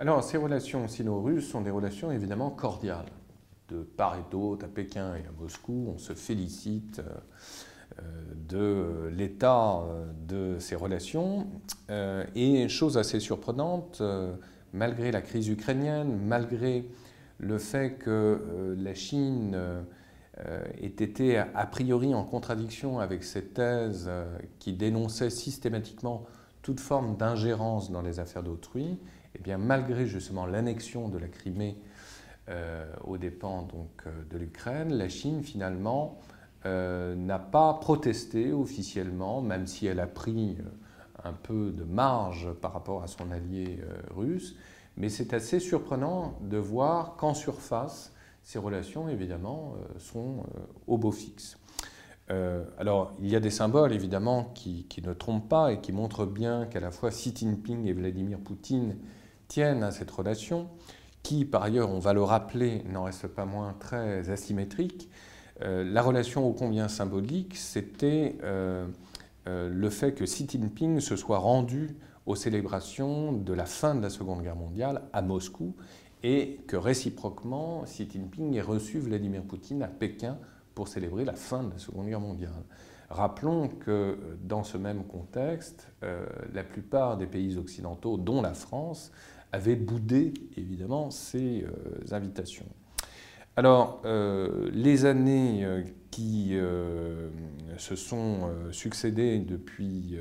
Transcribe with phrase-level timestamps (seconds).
[0.00, 3.10] Alors, ces relations sino-russes sont des relations évidemment cordiales.
[3.68, 7.02] De part et d'autre, à Pékin et à Moscou, on se félicite
[7.98, 8.04] euh,
[8.48, 11.48] de l'état euh, de ces relations.
[11.90, 14.00] Euh, et chose assez surprenante,
[14.72, 16.88] malgré la crise ukrainienne, malgré
[17.38, 19.58] le fait que la Chine
[20.80, 24.10] ait été a priori en contradiction avec ces thèses
[24.58, 26.24] qui dénonçaient systématiquement
[26.62, 28.98] toute forme d'ingérence dans les affaires d'autrui,
[29.38, 31.76] eh bien malgré justement l'annexion de la Crimée
[33.04, 36.18] aux dépens donc, de l'Ukraine, la Chine finalement
[36.66, 42.52] euh, n'a pas protesté officiellement, même si elle a pris euh, un peu de marge
[42.60, 44.56] par rapport à son allié euh, russe.
[44.96, 48.12] Mais c'est assez surprenant de voir qu'en surface,
[48.42, 50.42] ces relations, évidemment, sont
[50.88, 51.58] au beau fixe.
[52.78, 56.66] alors, il y a des symboles, évidemment, qui ne trompent pas et qui montrent bien
[56.66, 58.96] qu'à la fois Xi Jinping et Vladimir Poutine
[59.48, 60.68] tiennent à cette relation,
[61.22, 65.10] qui, par ailleurs, on va le rappeler, n'en reste pas moins très asymétrique.
[65.62, 68.86] Euh, la relation ô combien symbolique, c'était euh,
[69.48, 71.96] euh, le fait que Xi Jinping se soit rendu
[72.26, 75.74] aux célébrations de la fin de la Seconde Guerre mondiale à Moscou
[76.22, 80.38] et que réciproquement, Xi Jinping ait reçu Vladimir Poutine à Pékin
[80.74, 82.64] pour célébrer la fin de la Seconde Guerre mondiale.
[83.10, 85.88] Rappelons que dans ce même contexte,
[86.52, 89.12] la plupart des pays occidentaux, dont la France,
[89.52, 91.64] avaient boudé évidemment ces
[92.10, 92.66] invitations.
[93.58, 95.82] Alors, euh, les années euh,
[96.12, 97.28] qui euh,
[97.76, 100.16] se sont succédées depuis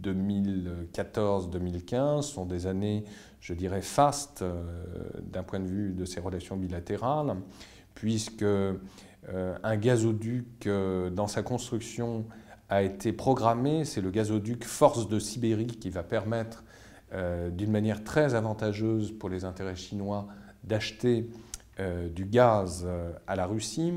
[0.00, 3.02] 2014-2015 sont des années,
[3.40, 4.44] je dirais, fastes
[5.24, 7.34] d'un point de vue de ces relations bilatérales,
[7.96, 10.68] puisque un gazoduc
[11.12, 12.26] dans sa construction
[12.68, 16.62] a été programmé, c'est le gazoduc Force de Sibérie qui va permettre
[17.12, 20.28] d'une manière très avantageuse pour les intérêts chinois
[20.64, 21.28] d'acheter
[21.80, 23.92] euh, du gaz euh, à la Russie.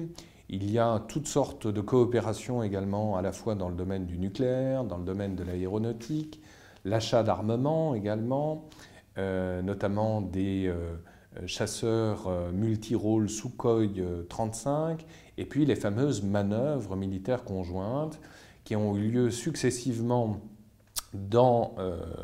[0.47, 4.17] Il y a toutes sortes de coopérations également, à la fois dans le domaine du
[4.17, 6.41] nucléaire, dans le domaine de l'aéronautique,
[6.85, 8.69] l'achat d'armement également,
[9.17, 10.71] euh, notamment des
[11.47, 13.87] chasseurs multirôles Sukhoi
[14.29, 15.03] 35,
[15.37, 18.19] et puis les fameuses manœuvres militaires conjointes
[18.63, 20.39] qui ont eu lieu successivement
[21.13, 21.75] dans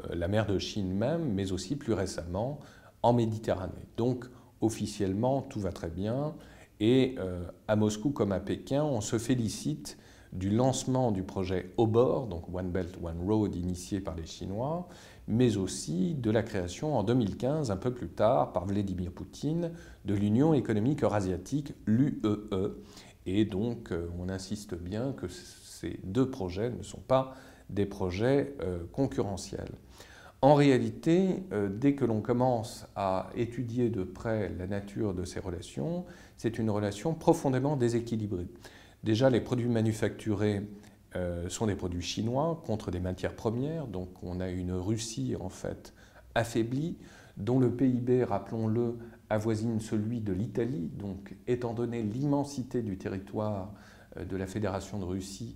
[0.09, 2.59] la mer de Chine même, mais aussi plus récemment
[3.03, 3.87] en Méditerranée.
[3.97, 4.25] Donc
[4.61, 6.35] officiellement, tout va très bien.
[6.79, 9.97] Et euh, à Moscou comme à Pékin, on se félicite
[10.31, 14.87] du lancement du projet OBOR, donc One Belt, One Road, initié par les Chinois,
[15.27, 19.71] mais aussi de la création en 2015, un peu plus tard, par Vladimir Poutine,
[20.05, 22.47] de l'Union économique eurasiatique, l'UEE.
[22.51, 22.83] E.
[23.25, 27.33] Et donc, euh, on insiste bien que ces deux projets ne sont pas
[27.69, 29.71] des projets euh, concurrentiels.
[30.41, 35.39] En réalité, euh, dès que l'on commence à étudier de près la nature de ces
[35.39, 36.05] relations,
[36.37, 38.47] c'est une relation profondément déséquilibrée.
[39.03, 40.61] Déjà, les produits manufacturés
[41.15, 45.49] euh, sont des produits chinois contre des matières premières, donc on a une Russie en
[45.49, 45.93] fait
[46.35, 46.97] affaiblie,
[47.37, 48.97] dont le PIB, rappelons-le,
[49.29, 50.89] avoisine celui de l'Italie.
[50.97, 53.73] Donc, étant donné l'immensité du territoire
[54.19, 55.55] de la Fédération de Russie,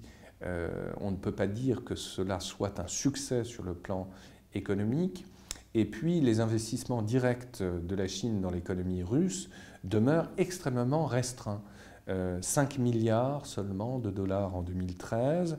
[0.99, 4.09] on ne peut pas dire que cela soit un succès sur le plan
[4.53, 5.25] économique.
[5.73, 9.49] Et puis les investissements directs de la Chine dans l'économie russe
[9.83, 11.61] demeurent extrêmement restreints.
[12.07, 15.57] 5 euh, milliards seulement de dollars en 2013.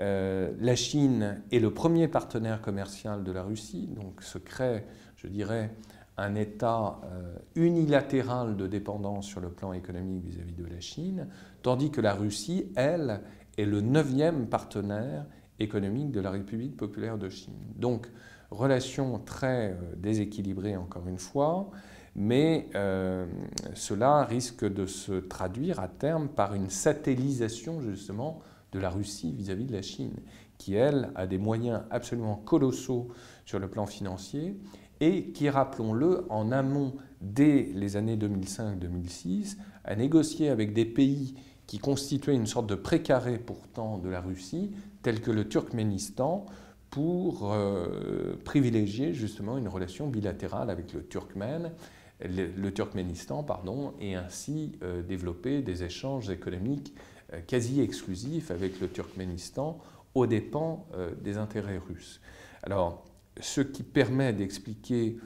[0.00, 4.84] Euh, la Chine est le premier partenaire commercial de la Russie, donc se crée,
[5.16, 5.74] je dirais,
[6.16, 11.28] un état euh, unilatéral de dépendance sur le plan économique vis-à-vis -vis de la Chine,
[11.62, 13.20] tandis que la Russie, elle,
[13.58, 15.26] est le neuvième partenaire
[15.58, 17.58] économique de la République populaire de Chine.
[17.76, 18.06] Donc,
[18.50, 21.70] relation très euh, déséquilibrée encore une fois,
[22.14, 23.26] mais euh,
[23.74, 28.40] cela risque de se traduire à terme par une satellisation justement
[28.72, 30.14] de la Russie vis-à-vis de la Chine,
[30.56, 33.08] qui elle a des moyens absolument colossaux
[33.44, 34.56] sur le plan financier
[35.00, 41.34] et qui, rappelons-le, en amont dès les années 2005-2006, a négocié avec des pays
[41.68, 44.72] qui constituaient une sorte de précaré pourtant de la Russie,
[45.02, 46.46] tels que le Turkménistan,
[46.90, 51.72] pour euh, privilégier justement une relation bilatérale avec le Turkmène,
[52.20, 56.94] le, Turkménistan, pardon, et ainsi euh, développer des échanges économiques
[57.34, 59.78] euh, quasi exclusifs avec le Turkménistan
[60.14, 60.86] aux dépens
[61.20, 62.20] des intérêts russes.
[62.62, 63.04] Alors,
[63.38, 65.18] ce qui permet d'expliquer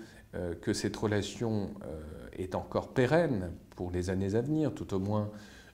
[0.61, 1.71] que cette relation
[2.33, 5.31] est encore pérenne pour les années à venir, tout au moins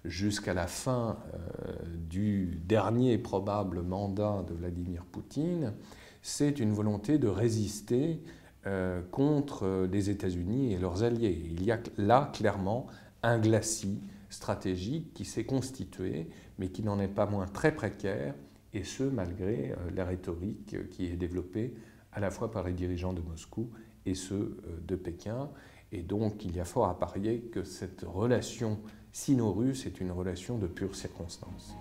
[0.09, 1.73] jusqu'à la fin euh,
[2.09, 5.75] du dernier probable mandat de Vladimir Poutine,
[6.23, 8.21] c'est une volonté de résister
[9.13, 11.41] contre les États-Unis et leurs alliés.
[11.47, 12.87] Il y a là clairement
[13.23, 16.29] un glacis stratégique qui s'est constitué,
[16.59, 18.35] mais qui n'en est pas moins très précaire,
[18.75, 21.73] et ce malgré la rhétorique qui est développée
[22.13, 23.71] à la fois par les dirigeants de Moscou
[24.05, 25.49] et ceux de Pékin.
[25.93, 28.81] Et donc il y a fort à parier que cette relation
[29.13, 31.75] sino-russe est une relation de pure circonstance.